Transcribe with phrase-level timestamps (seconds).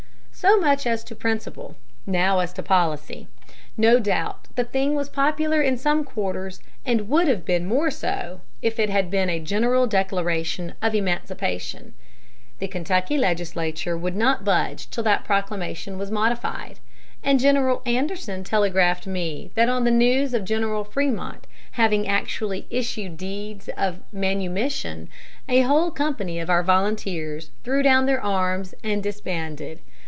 [0.33, 1.75] "So much as to principle.
[2.07, 3.27] Now as to policy.
[3.77, 8.41] No doubt the thing was popular in some quarters, and would have been more so
[8.59, 11.93] if it had been a general declaration of emancipation.
[12.57, 16.79] The Kentucky legislature would not budge till that proclamation was modified;
[17.23, 21.43] and General Anderson telegraphed me that on the news of General Frémont
[21.73, 25.07] having actually issued deeds of manumission,
[25.47, 29.81] a whole company of our volunteers threw down their arms and disbanded.